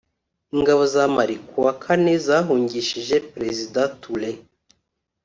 [0.55, 4.31] Ingabo za Mali kuwa kane zahungishije Perezida Touré